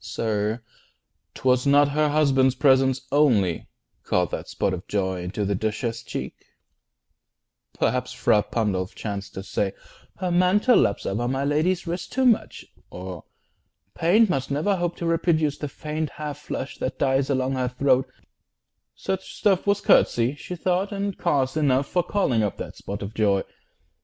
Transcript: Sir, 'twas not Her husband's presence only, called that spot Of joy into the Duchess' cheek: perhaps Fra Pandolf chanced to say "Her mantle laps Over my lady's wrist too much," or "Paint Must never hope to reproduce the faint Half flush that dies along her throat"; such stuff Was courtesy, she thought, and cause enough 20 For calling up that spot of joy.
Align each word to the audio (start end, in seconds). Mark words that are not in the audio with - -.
Sir, 0.03 0.63
'twas 1.35 1.67
not 1.67 1.89
Her 1.89 2.09
husband's 2.09 2.55
presence 2.55 3.01
only, 3.11 3.67
called 4.01 4.31
that 4.31 4.49
spot 4.49 4.73
Of 4.73 4.87
joy 4.87 5.21
into 5.21 5.45
the 5.45 5.53
Duchess' 5.53 6.01
cheek: 6.01 6.33
perhaps 7.77 8.11
Fra 8.11 8.41
Pandolf 8.41 8.95
chanced 8.95 9.35
to 9.35 9.43
say 9.43 9.73
"Her 10.17 10.31
mantle 10.31 10.75
laps 10.77 11.05
Over 11.05 11.27
my 11.27 11.45
lady's 11.45 11.85
wrist 11.85 12.11
too 12.11 12.25
much," 12.25 12.65
or 12.89 13.25
"Paint 13.93 14.27
Must 14.27 14.49
never 14.49 14.75
hope 14.77 14.95
to 14.95 15.05
reproduce 15.05 15.59
the 15.59 15.67
faint 15.69 16.09
Half 16.09 16.39
flush 16.39 16.79
that 16.79 16.97
dies 16.97 17.29
along 17.29 17.53
her 17.53 17.67
throat"; 17.67 18.09
such 18.95 19.35
stuff 19.37 19.67
Was 19.67 19.81
courtesy, 19.81 20.33
she 20.33 20.55
thought, 20.55 20.91
and 20.91 21.15
cause 21.15 21.55
enough 21.55 21.91
20 21.91 21.93
For 21.93 22.11
calling 22.11 22.41
up 22.41 22.57
that 22.57 22.75
spot 22.75 23.03
of 23.03 23.13
joy. 23.13 23.43